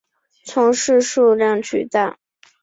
[0.45, 2.17] 存世数量巨大。